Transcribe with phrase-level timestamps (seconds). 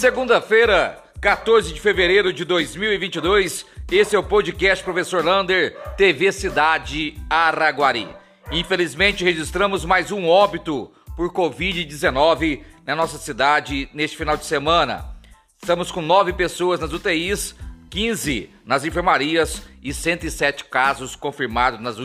[0.00, 8.08] Segunda-feira, 14 de fevereiro de 2022, esse é o podcast Professor Lander, TV Cidade Araguari.
[8.50, 15.04] Infelizmente, registramos mais um óbito por Covid-19 na nossa cidade neste final de semana.
[15.60, 17.54] Estamos com nove pessoas nas UTIs,
[17.90, 21.96] 15 nas enfermarias e 107 casos confirmados nas,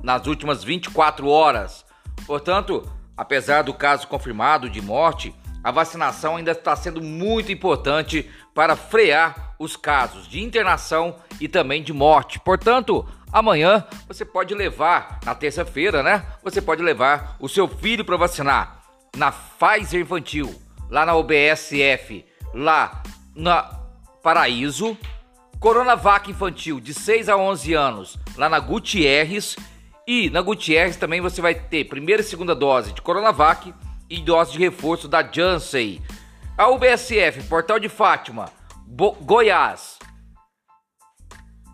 [0.00, 1.84] nas últimas 24 horas.
[2.24, 8.76] Portanto, apesar do caso confirmado de morte, a vacinação ainda está sendo muito importante para
[8.76, 12.40] frear os casos de internação e também de morte.
[12.40, 16.24] Portanto, amanhã você pode levar, na terça-feira, né?
[16.42, 18.82] Você pode levar o seu filho para vacinar
[19.16, 20.52] na Pfizer Infantil,
[20.90, 23.02] lá na OBSF, lá
[23.34, 23.62] na
[24.22, 24.96] Paraíso,
[25.60, 29.56] Coronavac Infantil de 6 a 11 anos, lá na Gutierrez,
[30.06, 33.72] e na Gutierrez também você vai ter primeira e segunda dose de Coronavac
[34.12, 36.02] e dose de reforço da Janssen.
[36.56, 38.52] A UBSF, Portal de Fátima,
[38.86, 39.98] Bo Goiás,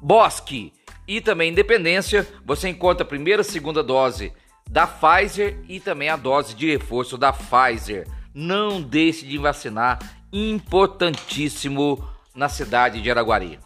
[0.01, 0.73] Bosque
[1.09, 4.33] e também Independência, você encontra a primeira e segunda dose
[4.71, 8.07] da Pfizer e também a dose de reforço da Pfizer.
[8.33, 9.99] Não deixe de vacinar,
[10.33, 13.59] importantíssimo na cidade de Araguari.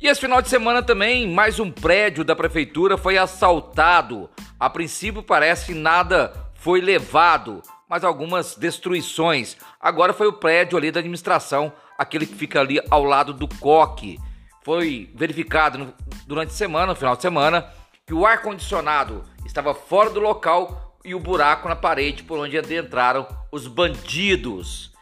[0.00, 4.28] E esse final de semana também, mais um prédio da prefeitura foi assaltado.
[4.58, 9.56] A princípio parece nada foi levado, mas algumas destruições.
[9.80, 14.16] Agora foi o prédio ali da administração, aquele que fica ali ao lado do coque.
[14.64, 17.68] Foi verificado no, durante a semana, no final de semana,
[18.06, 23.26] que o ar-condicionado estava fora do local e o buraco na parede por onde adentraram
[23.50, 24.92] os bandidos.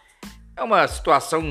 [0.56, 1.42] É uma situação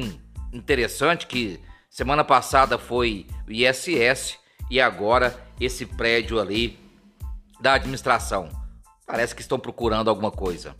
[0.51, 4.39] interessante que semana passada foi o ISS
[4.71, 6.79] e agora esse prédio ali
[7.61, 8.58] da administração.
[9.09, 10.75] Parece que estão procurando alguma coisa.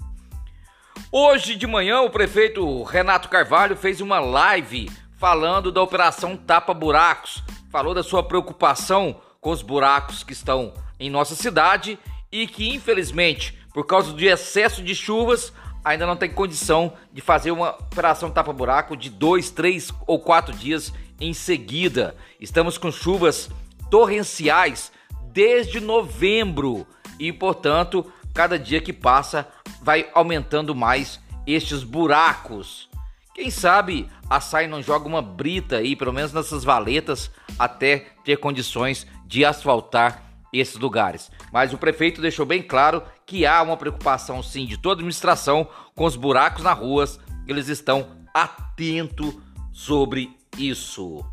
[1.12, 7.44] Hoje de manhã, o prefeito Renato Carvalho fez uma live falando da operação Tapa Buracos.
[7.72, 11.98] Falou da sua preocupação com os buracos que estão em nossa cidade
[12.32, 15.52] e que, infelizmente, por causa do excesso de chuvas,
[15.84, 20.94] ainda não tem condição de fazer uma operação tapa-buraco de dois, três ou quatro dias
[21.20, 22.16] em seguida.
[22.40, 23.50] Estamos com chuvas
[23.90, 24.92] torrenciais
[25.32, 26.86] desde novembro
[27.20, 29.48] e, portanto, cada dia que passa
[29.82, 32.90] vai aumentando mais estes buracos.
[33.34, 38.38] Quem sabe a SAI não joga uma brita aí, pelo menos nessas valetas, até ter
[38.38, 41.32] condições de asfaltar esses lugares.
[41.52, 45.68] Mas o prefeito deixou bem claro que há uma preocupação sim de toda a administração
[45.96, 47.20] com os buracos nas ruas.
[47.48, 49.36] Eles estão atentos
[49.72, 51.24] sobre isso.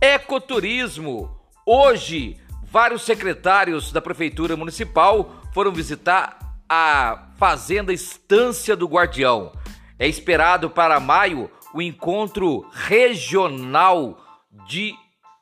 [0.00, 1.36] Ecoturismo.
[1.66, 2.36] Hoje,
[2.70, 6.38] vários secretários da prefeitura municipal foram visitar
[6.68, 9.50] a Fazenda Estância do Guardião.
[9.98, 14.24] É esperado para maio o encontro regional
[14.68, 14.94] de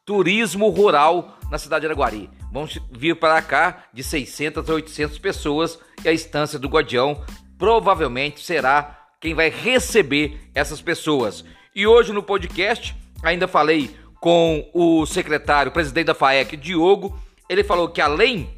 [0.06, 2.30] turismo rural na cidade de Araguari.
[2.50, 7.22] Vão vir para cá de 600 a 800 pessoas e a Estância do Guardião
[7.58, 11.44] provavelmente será quem vai receber essas pessoas.
[11.74, 17.20] E hoje no podcast ainda falei com o secretário, presidente da FAEC, Diogo.
[17.50, 18.55] Ele falou que além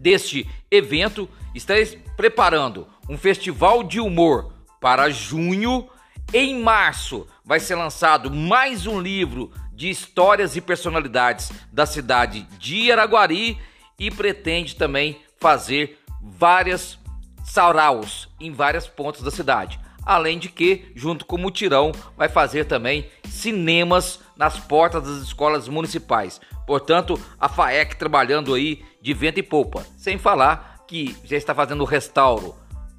[0.00, 1.74] deste evento, está
[2.16, 5.88] preparando um festival de humor para junho.
[6.32, 12.90] Em março vai ser lançado mais um livro de histórias e personalidades da cidade de
[12.90, 13.58] Araguari
[13.98, 16.98] e pretende também fazer várias
[17.44, 19.80] saraus em várias pontas da cidade.
[20.04, 25.68] Além de que, junto com o mutirão, vai fazer também cinemas nas portas das escolas
[25.68, 26.40] municipais.
[26.66, 29.84] Portanto, a FAEC trabalhando aí de vento e polpa.
[29.96, 32.54] Sem falar que já está fazendo o restauro,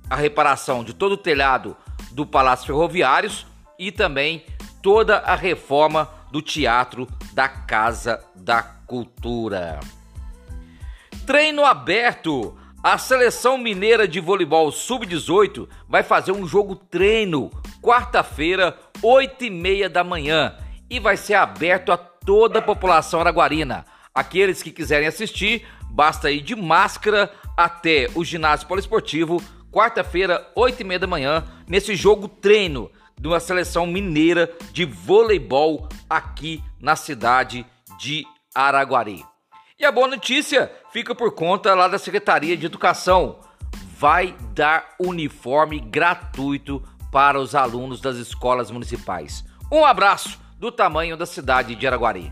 [0.09, 1.75] a reparação de todo o telhado
[2.11, 3.45] do Palácio Ferroviários
[3.79, 4.45] e também
[4.81, 9.79] toda a reforma do Teatro da Casa da Cultura.
[11.25, 12.57] Treino aberto.
[12.83, 19.87] A seleção mineira de voleibol sub-18 vai fazer um jogo treino quarta-feira, 8 e meia
[19.87, 20.57] da manhã
[20.89, 23.85] e vai ser aberto a toda a população araguarina.
[24.15, 29.39] Aqueles que quiserem assistir, basta ir de máscara até o ginásio poliesportivo,
[29.71, 35.87] quarta-feira, 8 e meia da manhã, nesse jogo treino de uma seleção mineira de voleibol
[36.09, 37.63] aqui na cidade
[37.99, 38.25] de
[38.55, 39.30] Araguari.
[39.81, 43.39] E a boa notícia fica por conta lá da Secretaria de Educação.
[43.97, 49.43] Vai dar uniforme gratuito para os alunos das escolas municipais.
[49.71, 52.31] Um abraço do tamanho da cidade de Araguari.